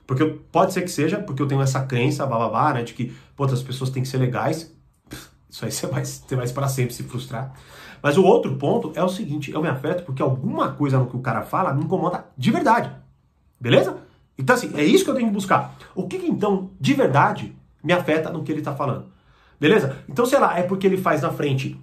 Porque 0.10 0.26
pode 0.26 0.74
ser 0.74 0.82
que 0.82 0.90
seja, 0.90 1.20
porque 1.20 1.40
eu 1.40 1.46
tenho 1.46 1.62
essa 1.62 1.86
crença, 1.86 2.26
bababá, 2.26 2.74
né, 2.74 2.82
de 2.82 2.96
que, 2.96 3.16
pô, 3.36 3.44
as 3.44 3.62
pessoas 3.62 3.92
têm 3.92 4.02
que 4.02 4.10
ser 4.10 4.18
legais. 4.18 4.76
Isso 5.48 5.64
aí 5.64 5.72
você 5.72 5.86
vai 5.86 6.02
ter 6.28 6.36
mais 6.36 6.52
para 6.52 6.68
sempre 6.68 6.96
se 6.96 7.04
frustrar. 7.04 7.54
Mas 8.02 8.18
o 8.18 8.24
outro 8.24 8.56
ponto 8.56 8.92
é 8.96 9.04
o 9.04 9.08
seguinte, 9.08 9.51
eu 9.51 9.62
me 9.62 9.68
afeto 9.68 10.04
porque 10.04 10.20
alguma 10.20 10.72
coisa 10.72 10.98
no 10.98 11.06
que 11.06 11.16
o 11.16 11.20
cara 11.20 11.44
fala 11.44 11.75
me 11.75 11.84
incomoda 11.84 12.25
de 12.36 12.50
verdade. 12.50 12.89
Beleza? 13.62 13.98
Então 14.36 14.56
assim, 14.56 14.72
é 14.75 14.84
isso 14.84 15.04
que 15.04 15.12
eu 15.12 15.16
tenho 15.16 15.28
que 15.28 15.34
buscar. 15.34 15.75
O 15.94 16.08
que, 16.08 16.18
que 16.18 16.25
então, 16.25 16.72
de 16.82 16.96
verdade, 16.96 17.56
me 17.84 17.94
afeta 17.94 18.32
no 18.32 18.42
que 18.42 18.51
ele 18.51 18.63
tá 18.63 18.74
falando? 18.74 19.06
Beleza? 19.60 19.96
Então, 20.10 20.25
sei 20.25 20.39
lá, 20.39 20.58
é 20.58 20.63
porque 20.63 20.88
ele 20.88 20.98
faz 20.98 21.22
na 21.22 21.30
frente 21.30 21.80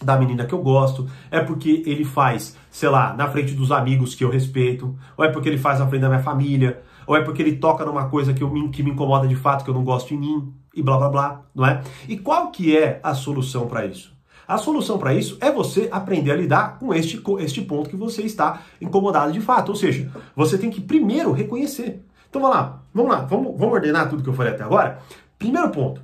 da 0.00 0.16
menina 0.16 0.46
que 0.46 0.54
eu 0.54 0.62
gosto, 0.62 1.10
é 1.28 1.40
porque 1.40 1.82
ele 1.86 2.04
faz, 2.04 2.56
sei 2.70 2.88
lá, 2.88 3.14
na 3.14 3.26
frente 3.26 3.52
dos 3.52 3.72
amigos 3.72 4.14
que 4.14 4.22
eu 4.22 4.30
respeito, 4.30 4.96
ou 5.16 5.24
é 5.24 5.28
porque 5.28 5.48
ele 5.48 5.58
faz 5.58 5.80
na 5.80 5.88
frente 5.88 6.02
da 6.02 6.08
minha 6.08 6.22
família, 6.22 6.80
ou 7.08 7.16
é 7.16 7.22
porque 7.22 7.40
ele 7.40 7.56
toca 7.56 7.86
numa 7.86 8.08
coisa 8.08 8.34
que, 8.34 8.42
eu, 8.42 8.70
que 8.70 8.82
me 8.82 8.90
incomoda 8.90 9.26
de 9.26 9.34
fato, 9.34 9.64
que 9.64 9.70
eu 9.70 9.74
não 9.74 9.82
gosto 9.82 10.12
em 10.12 10.18
mim, 10.18 10.52
e 10.74 10.82
blá 10.82 10.98
blá 10.98 11.08
blá, 11.08 11.42
não 11.54 11.66
é? 11.66 11.82
E 12.06 12.18
qual 12.18 12.50
que 12.50 12.76
é 12.76 13.00
a 13.02 13.14
solução 13.14 13.66
para 13.66 13.86
isso? 13.86 14.12
A 14.46 14.58
solução 14.58 14.98
para 14.98 15.14
isso 15.14 15.38
é 15.40 15.50
você 15.50 15.88
aprender 15.90 16.30
a 16.30 16.36
lidar 16.36 16.78
com 16.78 16.92
este, 16.92 17.16
com 17.18 17.40
este 17.40 17.62
ponto 17.62 17.88
que 17.88 17.96
você 17.96 18.22
está 18.22 18.60
incomodado 18.80 19.32
de 19.32 19.40
fato. 19.40 19.70
Ou 19.70 19.74
seja, 19.74 20.10
você 20.36 20.56
tem 20.58 20.70
que 20.70 20.80
primeiro 20.80 21.32
reconhecer. 21.32 22.04
Então 22.28 22.42
vamos 22.42 22.56
lá, 22.56 22.82
vamos 22.92 23.10
lá, 23.10 23.20
vamos, 23.22 23.58
vamos 23.58 23.74
ordenar 23.74 24.08
tudo 24.10 24.22
que 24.22 24.28
eu 24.28 24.34
falei 24.34 24.52
até 24.52 24.62
agora. 24.62 25.00
Primeiro 25.38 25.70
ponto, 25.70 26.02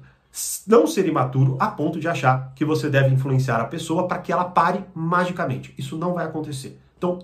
não 0.67 0.87
ser 0.87 1.07
imaturo 1.07 1.57
a 1.61 1.69
ponto 1.69 2.01
de 2.01 2.09
achar 2.09 2.53
que 2.55 2.65
você 2.65 2.89
deve 2.89 3.15
influenciar 3.15 3.61
a 3.61 3.67
pessoa 3.67 4.09
para 4.09 4.19
que 4.19 4.33
ela 4.33 4.45
pare 4.45 4.85
magicamente. 4.95 5.75
Isso 5.77 5.99
não 5.99 6.15
vai 6.15 6.25
acontecer. 6.25 6.81
Então, 6.97 7.19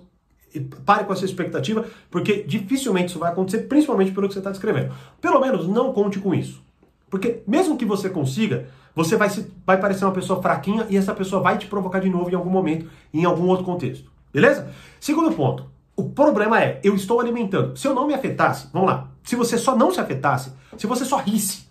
pare 0.85 1.05
com 1.05 1.13
essa 1.13 1.25
expectativa, 1.25 1.85
porque 2.11 2.43
dificilmente 2.43 3.11
isso 3.11 3.19
vai 3.19 3.31
acontecer, 3.31 3.69
principalmente 3.69 4.11
pelo 4.11 4.27
que 4.27 4.35
você 4.35 4.41
está 4.41 4.51
descrevendo. 4.51 4.93
Pelo 5.21 5.41
menos 5.41 5.69
não 5.69 5.93
conte 5.93 6.19
com 6.19 6.35
isso. 6.35 6.63
Porque 7.09 7.43
mesmo 7.47 7.77
que 7.77 7.85
você 7.85 8.09
consiga, 8.09 8.69
você 8.95 9.17
vai, 9.17 9.31
se, 9.31 9.51
vai 9.67 9.79
parecer 9.79 10.05
uma 10.05 10.13
pessoa 10.13 10.41
fraquinha 10.41 10.87
e 10.89 10.97
essa 10.97 11.15
pessoa 11.15 11.43
vai 11.43 11.59
te 11.59 11.67
provocar 11.67 12.01
de 12.01 12.09
novo 12.09 12.31
em 12.31 12.35
algum 12.35 12.51
momento, 12.51 12.89
em 13.13 13.25
algum 13.25 13.47
outro 13.49 13.65
contexto. 13.65 14.11
Beleza? 14.33 14.73
Segundo 15.01 15.33
ponto. 15.33 15.69
O 15.97 16.09
problema 16.11 16.63
é, 16.63 16.81
eu 16.83 16.95
estou 16.95 17.21
alimentando. 17.21 17.77
Se 17.77 17.87
eu 17.87 17.95
não 17.95 18.07
me 18.07 18.15
afetasse, 18.15 18.69
vamos 18.73 18.89
lá. 18.89 19.09
Se 19.23 19.37
você 19.37 19.59
só 19.59 19.77
não 19.77 19.93
se 19.93 20.01
afetasse, 20.01 20.53
se 20.79 20.87
você 20.87 21.05
só 21.05 21.19
risse, 21.19 21.67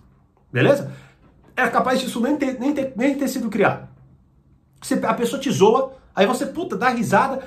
beleza? 0.52 0.92
É 1.56 1.68
capaz 1.68 2.00
disso 2.00 2.20
nem 2.20 2.38
ter, 2.38 2.60
nem 2.60 2.74
ter, 2.74 2.94
nem 2.96 3.16
ter 3.16 3.28
sido 3.28 3.50
criado. 3.50 3.88
Você, 4.82 4.94
a 5.04 5.14
pessoa 5.14 5.42
te 5.42 5.50
zoa, 5.52 6.00
Aí 6.20 6.26
você, 6.26 6.46
puta, 6.46 6.76
dá 6.76 6.90
risada, 6.90 7.44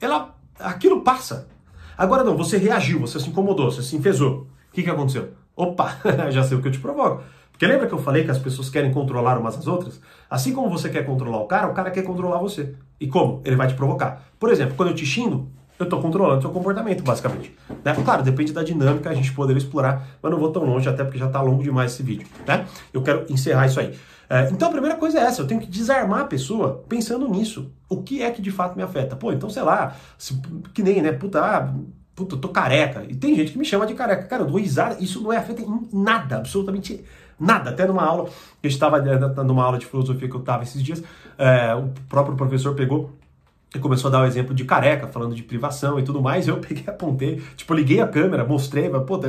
ela, 0.00 0.34
aquilo 0.58 1.02
passa. 1.02 1.48
Agora 1.96 2.22
não, 2.22 2.36
você 2.36 2.58
reagiu, 2.58 3.00
você 3.00 3.18
se 3.18 3.28
incomodou, 3.28 3.70
você 3.70 3.82
se 3.82 3.96
enfesou. 3.96 4.46
O 4.70 4.72
que, 4.72 4.82
que 4.82 4.90
aconteceu? 4.90 5.30
Opa, 5.54 5.98
já 6.30 6.44
sei 6.44 6.56
o 6.56 6.62
que 6.62 6.68
eu 6.68 6.72
te 6.72 6.78
provoco. 6.78 7.22
Porque 7.50 7.66
lembra 7.66 7.86
que 7.86 7.94
eu 7.94 7.98
falei 7.98 8.22
que 8.22 8.30
as 8.30 8.38
pessoas 8.38 8.68
querem 8.68 8.92
controlar 8.92 9.38
umas 9.38 9.56
às 9.56 9.66
outras? 9.66 9.98
Assim 10.28 10.52
como 10.52 10.68
você 10.68 10.90
quer 10.90 11.06
controlar 11.06 11.38
o 11.38 11.46
cara, 11.46 11.68
o 11.68 11.72
cara 11.72 11.90
quer 11.90 12.02
controlar 12.02 12.38
você. 12.38 12.74
E 13.00 13.06
como? 13.06 13.40
Ele 13.46 13.56
vai 13.56 13.66
te 13.66 13.74
provocar. 13.74 14.28
Por 14.38 14.50
exemplo, 14.50 14.74
quando 14.76 14.90
eu 14.90 14.94
te 14.94 15.06
xingo, 15.06 15.48
eu 15.78 15.84
estou 15.84 16.00
controlando 16.00 16.42
seu 16.42 16.50
comportamento, 16.50 17.02
basicamente. 17.02 17.54
Né? 17.84 17.94
Claro, 18.04 18.22
depende 18.22 18.52
da 18.52 18.62
dinâmica, 18.62 19.10
a 19.10 19.14
gente 19.14 19.32
poderia 19.32 19.58
explorar, 19.58 20.06
mas 20.22 20.32
não 20.32 20.38
vou 20.38 20.50
tão 20.50 20.64
longe, 20.64 20.88
até 20.88 21.04
porque 21.04 21.18
já 21.18 21.26
está 21.26 21.40
longo 21.40 21.62
demais 21.62 21.92
esse 21.92 22.02
vídeo. 22.02 22.26
Né? 22.46 22.66
Eu 22.92 23.02
quero 23.02 23.26
encerrar 23.28 23.66
isso 23.66 23.78
aí. 23.78 23.94
É, 24.28 24.48
então 24.50 24.68
a 24.68 24.70
primeira 24.72 24.96
coisa 24.96 25.18
é 25.18 25.22
essa, 25.22 25.42
eu 25.42 25.46
tenho 25.46 25.60
que 25.60 25.68
desarmar 25.68 26.20
a 26.20 26.24
pessoa 26.24 26.84
pensando 26.88 27.28
nisso. 27.28 27.70
O 27.88 28.02
que 28.02 28.22
é 28.22 28.30
que 28.30 28.42
de 28.42 28.50
fato 28.50 28.76
me 28.76 28.82
afeta? 28.82 29.14
Pô, 29.14 29.32
então 29.32 29.48
sei 29.48 29.62
lá, 29.62 29.94
se, 30.18 30.40
que 30.74 30.82
nem, 30.82 31.00
né, 31.00 31.12
puta, 31.12 31.40
ah, 31.40 31.72
puta, 32.14 32.34
eu 32.34 32.40
tô 32.40 32.48
careca. 32.48 33.04
E 33.08 33.14
tem 33.14 33.36
gente 33.36 33.52
que 33.52 33.58
me 33.58 33.64
chama 33.64 33.86
de 33.86 33.94
careca. 33.94 34.24
Cara, 34.24 34.42
eu 34.42 34.46
dou 34.46 34.58
risada, 34.58 34.96
isso 34.98 35.22
não 35.22 35.32
é 35.32 35.36
afeta 35.36 35.62
em 35.62 35.88
nada, 35.92 36.38
absolutamente 36.38 37.04
nada. 37.38 37.70
Até 37.70 37.86
numa 37.86 38.02
aula, 38.02 38.28
eu 38.62 38.68
estava 38.68 39.00
né, 39.00 39.16
numa 39.44 39.62
aula 39.62 39.78
de 39.78 39.86
filosofia 39.86 40.28
que 40.28 40.34
eu 40.34 40.40
estava 40.40 40.64
esses 40.64 40.82
dias, 40.82 41.02
é, 41.38 41.74
o 41.74 41.92
próprio 42.08 42.34
professor 42.34 42.74
pegou 42.74 43.12
começou 43.78 44.08
a 44.08 44.12
dar 44.12 44.22
o 44.22 44.24
exemplo 44.24 44.54
de 44.54 44.64
careca, 44.64 45.06
falando 45.06 45.34
de 45.34 45.42
privação 45.42 45.98
e 45.98 46.02
tudo 46.02 46.20
mais, 46.22 46.48
eu 46.48 46.58
peguei, 46.60 46.84
apontei, 46.86 47.42
tipo, 47.56 47.74
liguei 47.74 48.00
a 48.00 48.08
câmera, 48.08 48.44
mostrei, 48.44 48.88
pô, 48.88 49.20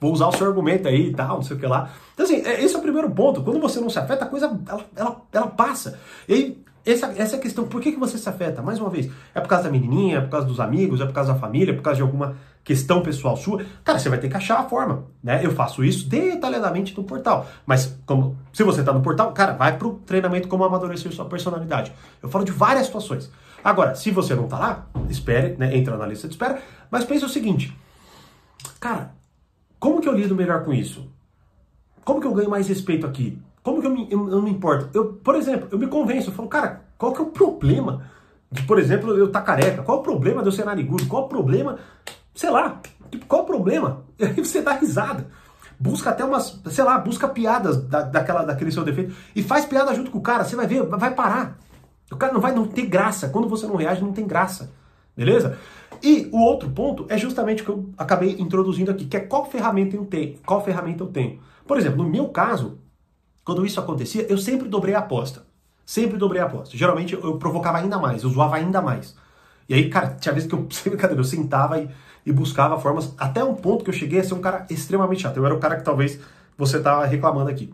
vou 0.00 0.12
usar 0.12 0.26
o 0.26 0.32
seu 0.32 0.46
argumento 0.46 0.88
aí 0.88 1.08
e 1.08 1.12
tal, 1.12 1.36
não 1.36 1.42
sei 1.42 1.56
o 1.56 1.60
que 1.60 1.66
lá. 1.66 1.90
Então, 2.14 2.26
assim, 2.26 2.42
é, 2.44 2.62
esse 2.62 2.74
é 2.74 2.78
o 2.78 2.82
primeiro 2.82 3.10
ponto. 3.10 3.42
Quando 3.42 3.60
você 3.60 3.80
não 3.80 3.90
se 3.90 3.98
afeta, 3.98 4.24
a 4.24 4.28
coisa, 4.28 4.46
ela, 4.68 4.84
ela, 4.94 5.16
ela 5.32 5.46
passa. 5.48 5.98
E 6.28 6.34
aí, 6.34 6.62
essa, 6.84 7.06
essa 7.16 7.36
é 7.36 7.38
questão. 7.38 7.66
Por 7.66 7.80
que, 7.80 7.92
que 7.92 7.98
você 7.98 8.16
se 8.16 8.28
afeta? 8.28 8.62
Mais 8.62 8.80
uma 8.80 8.88
vez, 8.88 9.10
é 9.34 9.40
por 9.40 9.48
causa 9.48 9.64
da 9.64 9.70
menininha, 9.70 10.18
é 10.18 10.20
por 10.20 10.30
causa 10.30 10.46
dos 10.46 10.60
amigos, 10.60 11.00
é 11.00 11.06
por 11.06 11.12
causa 11.12 11.32
da 11.32 11.38
família, 11.38 11.72
é 11.72 11.74
por 11.74 11.82
causa 11.82 11.96
de 11.96 12.02
alguma 12.02 12.36
questão 12.64 13.02
pessoal 13.02 13.36
sua? 13.36 13.64
Cara, 13.84 13.98
você 13.98 14.08
vai 14.08 14.18
ter 14.18 14.28
que 14.28 14.36
achar 14.36 14.58
a 14.58 14.64
forma, 14.64 15.04
né? 15.22 15.40
Eu 15.44 15.50
faço 15.52 15.84
isso 15.84 16.08
detalhadamente 16.08 16.96
no 16.96 17.04
portal. 17.04 17.46
Mas, 17.66 17.98
como 18.06 18.36
se 18.52 18.62
você 18.62 18.80
está 18.80 18.92
no 18.92 19.02
portal, 19.02 19.32
cara, 19.32 19.52
vai 19.52 19.76
pro 19.76 20.00
treinamento 20.06 20.48
como 20.48 20.64
amadurecer 20.64 21.12
sua 21.12 21.26
personalidade. 21.26 21.92
Eu 22.22 22.28
falo 22.28 22.44
de 22.44 22.52
várias 22.52 22.86
situações. 22.86 23.30
Agora, 23.62 23.94
se 23.94 24.10
você 24.10 24.34
não 24.34 24.48
tá 24.48 24.58
lá, 24.58 24.86
espere, 25.08 25.56
né? 25.58 25.76
Entra 25.76 25.96
na 25.96 26.06
lista 26.06 26.26
de 26.26 26.34
espera, 26.34 26.60
mas 26.90 27.04
pense 27.04 27.24
o 27.24 27.28
seguinte, 27.28 27.76
cara, 28.78 29.14
como 29.78 30.00
que 30.00 30.08
eu 30.08 30.14
lido 30.14 30.34
melhor 30.34 30.64
com 30.64 30.72
isso? 30.72 31.10
Como 32.04 32.20
que 32.20 32.26
eu 32.26 32.34
ganho 32.34 32.50
mais 32.50 32.68
respeito 32.68 33.06
aqui? 33.06 33.40
Como 33.62 33.80
que 33.80 33.86
eu, 33.86 33.90
me, 33.90 34.08
eu, 34.10 34.18
eu 34.18 34.36
não 34.36 34.42
me 34.42 34.50
importo? 34.50 34.88
Eu, 34.94 35.12
por 35.14 35.34
exemplo, 35.34 35.68
eu 35.70 35.78
me 35.78 35.86
convenço, 35.86 36.30
eu 36.30 36.34
falo, 36.34 36.48
cara, 36.48 36.82
qual 36.96 37.12
que 37.12 37.20
é 37.20 37.22
o 37.22 37.30
problema 37.30 38.04
de, 38.50 38.62
por 38.62 38.78
exemplo, 38.78 39.16
eu 39.16 39.26
estar 39.26 39.40
tá 39.40 39.46
careca? 39.46 39.82
Qual 39.82 39.98
o 39.98 40.02
problema 40.02 40.42
de 40.42 40.48
eu 40.48 40.52
ser 40.52 40.64
narigudo? 40.64 41.06
Qual 41.06 41.24
o 41.24 41.28
problema, 41.28 41.78
sei 42.34 42.50
lá, 42.50 42.80
tipo, 43.10 43.26
qual 43.26 43.42
o 43.42 43.46
problema? 43.46 44.02
E 44.20 44.24
aí 44.24 44.34
você 44.34 44.60
dá 44.60 44.74
risada. 44.74 45.28
Busca 45.78 46.10
até 46.10 46.22
umas, 46.22 46.60
sei 46.66 46.84
lá, 46.84 46.98
busca 46.98 47.26
piadas 47.26 47.82
da, 47.84 48.02
daquela, 48.02 48.44
daquele 48.44 48.70
seu 48.70 48.84
defeito 48.84 49.14
e 49.34 49.42
faz 49.42 49.64
piada 49.64 49.94
junto 49.94 50.10
com 50.10 50.18
o 50.18 50.22
cara, 50.22 50.44
você 50.44 50.54
vai 50.54 50.66
ver, 50.66 50.82
vai 50.82 51.14
parar. 51.14 51.56
O 52.10 52.16
cara 52.16 52.32
não 52.32 52.40
vai 52.40 52.52
não 52.52 52.66
ter 52.66 52.86
graça. 52.86 53.28
Quando 53.28 53.48
você 53.48 53.66
não 53.66 53.76
reage, 53.76 54.02
não 54.02 54.12
tem 54.12 54.26
graça. 54.26 54.72
Beleza? 55.16 55.58
E 56.02 56.28
o 56.32 56.38
outro 56.38 56.70
ponto 56.70 57.06
é 57.08 57.18
justamente 57.18 57.62
o 57.62 57.64
que 57.64 57.70
eu 57.70 57.90
acabei 57.96 58.36
introduzindo 58.38 58.90
aqui, 58.90 59.04
que 59.04 59.16
é 59.16 59.20
qual 59.20 59.44
ferramenta 59.44 59.96
eu 59.96 60.04
tenho. 60.04 60.38
Qual 60.44 60.64
ferramenta 60.64 61.02
eu 61.02 61.08
tenho. 61.08 61.40
Por 61.66 61.78
exemplo, 61.78 62.02
no 62.02 62.08
meu 62.08 62.28
caso, 62.28 62.78
quando 63.44 63.64
isso 63.66 63.78
acontecia, 63.78 64.26
eu 64.28 64.38
sempre 64.38 64.68
dobrei 64.68 64.94
a 64.94 65.00
aposta. 65.00 65.44
Sempre 65.84 66.16
dobrei 66.16 66.40
a 66.40 66.46
aposta. 66.46 66.76
Geralmente 66.76 67.14
eu 67.14 67.36
provocava 67.36 67.78
ainda 67.78 67.98
mais, 67.98 68.22
eu 68.22 68.30
zoava 68.30 68.56
ainda 68.56 68.80
mais. 68.80 69.16
E 69.68 69.74
aí, 69.74 69.88
cara, 69.90 70.16
tinha 70.18 70.32
vezes 70.32 70.48
que 70.48 70.54
eu, 70.54 70.66
sem 70.70 70.90
brincadeira, 70.90 71.20
eu 71.20 71.24
sentava 71.24 71.78
e, 71.80 71.88
e 72.24 72.32
buscava 72.32 72.78
formas, 72.78 73.14
até 73.18 73.44
um 73.44 73.54
ponto 73.54 73.84
que 73.84 73.90
eu 73.90 73.94
cheguei 73.94 74.20
a 74.20 74.24
ser 74.24 74.34
um 74.34 74.40
cara 74.40 74.66
extremamente 74.70 75.22
chato. 75.22 75.36
Eu 75.36 75.46
era 75.46 75.54
o 75.54 75.60
cara 75.60 75.76
que 75.76 75.84
talvez 75.84 76.18
você 76.56 76.80
tá 76.80 77.04
reclamando 77.04 77.50
aqui 77.50 77.72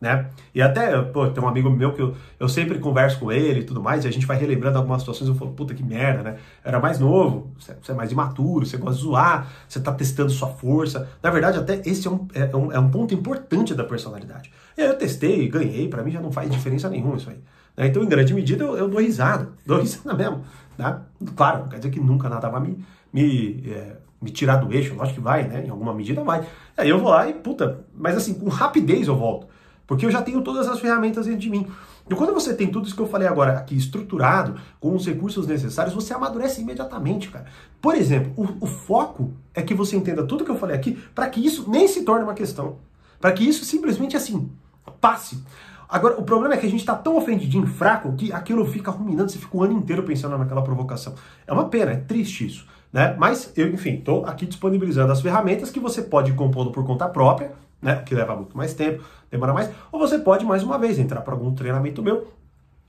né? 0.00 0.30
E 0.54 0.62
até, 0.62 1.00
pô, 1.02 1.28
tem 1.28 1.42
um 1.42 1.48
amigo 1.48 1.68
meu 1.68 1.92
que 1.92 2.00
eu, 2.00 2.14
eu 2.38 2.48
sempre 2.48 2.78
converso 2.78 3.18
com 3.18 3.32
ele 3.32 3.60
e 3.60 3.64
tudo 3.64 3.82
mais, 3.82 4.04
e 4.04 4.08
a 4.08 4.10
gente 4.10 4.26
vai 4.26 4.36
relembrando 4.38 4.78
algumas 4.78 5.02
situações, 5.02 5.28
eu 5.28 5.34
falo, 5.34 5.52
puta 5.52 5.74
que 5.74 5.82
merda, 5.82 6.22
né? 6.22 6.36
Era 6.64 6.78
mais 6.78 6.98
novo, 6.98 7.50
você 7.58 7.92
é 7.92 7.94
mais 7.94 8.12
imaturo, 8.12 8.64
você 8.64 8.76
gosta 8.76 8.96
de 8.96 9.02
zoar, 9.02 9.48
você 9.68 9.80
tá 9.80 9.92
testando 9.92 10.30
sua 10.30 10.48
força. 10.48 11.08
Na 11.22 11.30
verdade, 11.30 11.58
até 11.58 11.82
esse 11.84 12.06
é 12.06 12.10
um, 12.10 12.28
é 12.32 12.56
um, 12.56 12.72
é 12.72 12.78
um 12.78 12.90
ponto 12.90 13.12
importante 13.12 13.74
da 13.74 13.84
personalidade. 13.84 14.52
E 14.76 14.82
aí 14.82 14.88
eu 14.88 14.96
testei, 14.96 15.48
ganhei, 15.48 15.88
para 15.88 16.02
mim 16.02 16.12
já 16.12 16.20
não 16.20 16.30
faz 16.30 16.48
diferença 16.48 16.88
nenhuma 16.88 17.16
isso 17.16 17.30
aí. 17.30 17.38
Né? 17.76 17.88
Então, 17.88 18.02
em 18.02 18.08
grande 18.08 18.32
medida, 18.32 18.64
eu, 18.64 18.76
eu 18.76 18.88
dou 18.88 19.00
risada, 19.00 19.48
dou 19.66 19.80
risada 19.80 20.14
mesmo, 20.14 20.44
né? 20.76 21.00
Claro, 21.34 21.68
quer 21.68 21.78
dizer 21.78 21.90
que 21.90 22.00
nunca 22.00 22.28
nada 22.28 22.48
vai 22.48 22.60
me, 22.60 22.84
me, 23.12 23.64
é, 23.68 23.96
me 24.22 24.30
tirar 24.30 24.56
do 24.56 24.72
eixo, 24.72 24.94
lógico 24.94 25.16
que 25.16 25.24
vai, 25.24 25.48
né? 25.48 25.64
Em 25.66 25.70
alguma 25.70 25.92
medida 25.92 26.22
vai. 26.22 26.46
Aí 26.76 26.88
eu 26.88 27.00
vou 27.00 27.10
lá 27.10 27.28
e, 27.28 27.34
puta, 27.34 27.84
mas 27.92 28.16
assim, 28.16 28.34
com 28.34 28.48
rapidez 28.48 29.08
eu 29.08 29.16
volto. 29.16 29.48
Porque 29.88 30.04
eu 30.04 30.10
já 30.10 30.20
tenho 30.20 30.42
todas 30.42 30.68
as 30.68 30.78
ferramentas 30.78 31.24
dentro 31.24 31.40
de 31.40 31.48
mim. 31.48 31.66
E 32.10 32.14
quando 32.14 32.34
você 32.34 32.52
tem 32.54 32.70
tudo 32.70 32.86
isso 32.86 32.94
que 32.94 33.00
eu 33.00 33.08
falei 33.08 33.26
agora 33.26 33.58
aqui 33.58 33.74
estruturado, 33.74 34.60
com 34.78 34.94
os 34.94 35.06
recursos 35.06 35.46
necessários, 35.46 35.94
você 35.94 36.12
amadurece 36.12 36.60
imediatamente, 36.60 37.30
cara. 37.30 37.46
Por 37.80 37.94
exemplo, 37.94 38.32
o, 38.36 38.64
o 38.64 38.66
foco 38.66 39.32
é 39.54 39.62
que 39.62 39.74
você 39.74 39.96
entenda 39.96 40.22
tudo 40.22 40.44
que 40.44 40.50
eu 40.50 40.58
falei 40.58 40.76
aqui 40.76 40.92
para 41.14 41.28
que 41.28 41.44
isso 41.44 41.68
nem 41.70 41.88
se 41.88 42.02
torne 42.02 42.22
uma 42.22 42.34
questão. 42.34 42.76
Para 43.18 43.32
que 43.32 43.48
isso 43.48 43.64
simplesmente 43.64 44.14
assim 44.14 44.50
passe. 45.00 45.42
Agora, 45.88 46.20
o 46.20 46.22
problema 46.22 46.54
é 46.54 46.58
que 46.58 46.66
a 46.66 46.70
gente 46.70 46.80
está 46.80 46.94
tão 46.94 47.16
ofendidinho, 47.16 47.66
fraco, 47.66 48.12
que 48.12 48.30
aquilo 48.30 48.66
fica 48.66 48.90
ruminando, 48.90 49.30
você 49.30 49.38
fica 49.38 49.56
o 49.56 49.62
ano 49.62 49.72
inteiro 49.72 50.02
pensando 50.02 50.36
naquela 50.36 50.62
provocação. 50.62 51.14
É 51.46 51.52
uma 51.52 51.70
pena, 51.70 51.92
é 51.92 51.96
triste 51.96 52.46
isso. 52.46 52.66
Né? 52.92 53.14
Mas 53.18 53.52
eu, 53.56 53.68
enfim, 53.68 53.96
estou 53.96 54.24
aqui 54.24 54.46
disponibilizando 54.46 55.12
as 55.12 55.20
ferramentas 55.20 55.70
que 55.70 55.80
você 55.80 56.02
pode 56.02 56.30
ir 56.30 56.34
compondo 56.34 56.70
por 56.70 56.84
conta 56.86 57.08
própria, 57.08 57.52
né? 57.80 58.02
Que 58.04 58.14
leva 58.14 58.34
muito 58.34 58.56
mais 58.56 58.74
tempo, 58.74 59.04
demora 59.30 59.52
mais. 59.52 59.70
Ou 59.92 59.98
você 59.98 60.18
pode, 60.18 60.44
mais 60.44 60.62
uma 60.62 60.78
vez, 60.78 60.98
entrar 60.98 61.20
para 61.20 61.34
algum 61.34 61.54
treinamento 61.54 62.02
meu 62.02 62.26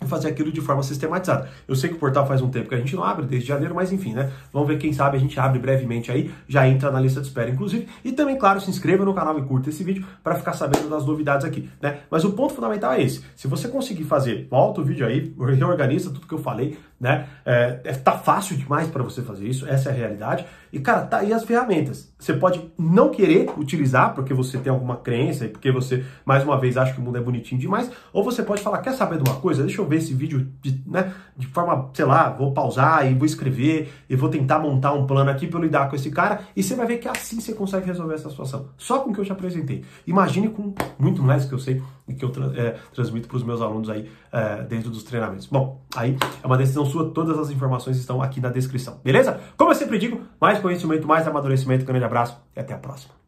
e 0.01 0.07
fazer 0.07 0.29
aquilo 0.29 0.51
de 0.51 0.61
forma 0.61 0.81
sistematizada. 0.81 1.49
Eu 1.67 1.75
sei 1.75 1.89
que 1.89 1.95
o 1.95 1.99
portal 1.99 2.25
faz 2.25 2.41
um 2.41 2.49
tempo 2.49 2.69
que 2.69 2.75
a 2.75 2.77
gente 2.77 2.95
não 2.95 3.03
abre, 3.03 3.25
desde 3.25 3.47
janeiro, 3.47 3.75
mas 3.75 3.91
enfim, 3.91 4.13
né? 4.13 4.31
Vamos 4.51 4.67
ver, 4.67 4.77
quem 4.77 4.93
sabe 4.93 5.17
a 5.17 5.19
gente 5.19 5.37
abre 5.39 5.59
brevemente 5.59 6.11
aí, 6.11 6.31
já 6.47 6.67
entra 6.67 6.89
na 6.89 6.99
lista 6.99 7.19
de 7.19 7.27
espera, 7.27 7.49
inclusive. 7.49 7.87
E 8.03 8.11
também, 8.11 8.37
claro, 8.37 8.61
se 8.61 8.69
inscreva 8.69 9.03
no 9.03 9.13
canal 9.13 9.37
e 9.37 9.41
curta 9.41 9.69
esse 9.69 9.83
vídeo 9.83 10.05
para 10.23 10.35
ficar 10.35 10.53
sabendo 10.53 10.89
das 10.89 11.05
novidades 11.05 11.45
aqui, 11.45 11.69
né? 11.81 11.99
Mas 12.09 12.23
o 12.23 12.31
ponto 12.31 12.53
fundamental 12.53 12.93
é 12.93 13.01
esse. 13.01 13.23
Se 13.35 13.47
você 13.47 13.67
conseguir 13.67 14.05
fazer, 14.05 14.47
volta 14.49 14.79
o 14.79 14.83
vídeo 14.83 15.05
aí, 15.05 15.33
reorganiza 15.37 16.11
tudo 16.11 16.27
que 16.27 16.33
eu 16.33 16.39
falei, 16.39 16.77
né? 16.99 17.27
É, 17.45 17.79
é 17.83 17.93
tá 17.93 18.13
fácil 18.13 18.55
demais 18.55 18.87
para 18.87 19.03
você 19.03 19.21
fazer 19.21 19.47
isso, 19.47 19.67
essa 19.67 19.89
é 19.89 19.91
a 19.91 19.95
realidade. 19.95 20.45
E, 20.71 20.79
cara, 20.79 21.01
tá 21.01 21.17
aí 21.17 21.33
as 21.33 21.43
ferramentas. 21.43 22.11
Você 22.19 22.33
pode 22.33 22.61
não 22.77 23.09
querer 23.09 23.49
utilizar 23.57 24.13
porque 24.13 24.33
você 24.33 24.57
tem 24.57 24.71
alguma 24.71 24.97
crença 24.97 25.45
e 25.45 25.49
porque 25.49 25.71
você, 25.71 26.03
mais 26.25 26.43
uma 26.43 26.59
vez, 26.59 26.77
acha 26.77 26.93
que 26.93 26.99
o 26.99 27.03
mundo 27.03 27.17
é 27.17 27.21
bonitinho 27.21 27.59
demais. 27.59 27.89
Ou 28.11 28.23
você 28.23 28.43
pode 28.43 28.61
falar, 28.61 28.79
quer 28.79 28.93
saber 28.93 29.21
de 29.21 29.29
uma 29.29 29.39
coisa? 29.39 29.63
Deixa 29.63 29.81
eu 29.81 29.87
ver 29.87 29.97
esse 29.97 30.13
vídeo 30.13 30.47
de, 30.61 30.81
né, 30.85 31.13
de 31.37 31.47
forma, 31.47 31.89
sei 31.93 32.05
lá, 32.05 32.29
vou 32.29 32.51
pausar 32.53 33.09
e 33.09 33.13
vou 33.13 33.25
escrever 33.25 33.91
e 34.09 34.15
vou 34.15 34.29
tentar 34.29 34.59
montar 34.59 34.93
um 34.93 35.07
plano 35.07 35.29
aqui 35.29 35.47
para 35.47 35.59
eu 35.59 35.63
lidar 35.63 35.89
com 35.89 35.95
esse 35.95 36.11
cara. 36.11 36.41
E 36.55 36.61
você 36.61 36.75
vai 36.75 36.85
ver 36.85 36.97
que 36.97 37.07
assim 37.07 37.39
você 37.39 37.53
consegue 37.53 37.85
resolver 37.85 38.15
essa 38.15 38.29
situação. 38.29 38.67
Só 38.77 38.99
com 38.99 39.11
o 39.11 39.13
que 39.13 39.21
eu 39.21 39.25
te 39.25 39.31
apresentei. 39.31 39.83
Imagine 40.05 40.49
com 40.49 40.73
muito 40.97 41.23
mais 41.23 41.45
que 41.45 41.53
eu 41.53 41.59
sei 41.59 41.81
e 42.09 42.15
que 42.15 42.25
eu 42.25 42.31
é, 42.55 42.75
transmito 42.93 43.27
para 43.27 43.37
os 43.37 43.43
meus 43.43 43.61
alunos 43.61 43.89
aí 43.89 44.09
é, 44.31 44.63
dentro 44.63 44.89
dos 44.89 45.03
treinamentos. 45.03 45.45
Bom, 45.47 45.81
aí 45.95 46.17
é 46.43 46.47
uma 46.47 46.57
decisão 46.57 46.85
sua, 46.85 47.11
todas 47.11 47.37
as 47.37 47.49
informações 47.49 47.97
estão 47.97 48.21
aqui 48.21 48.41
na 48.41 48.49
descrição, 48.49 48.99
beleza? 49.03 49.39
Como 49.55 49.71
eu 49.71 49.75
sempre 49.75 49.97
digo, 49.97 50.21
mais 50.39 50.59
conhecimento, 50.59 51.07
mais 51.07 51.27
amadurecimento, 51.27 51.85
grande 51.85 52.05
abraço 52.05 52.37
e 52.55 52.59
até 52.59 52.73
a 52.73 52.77
próxima. 52.77 53.18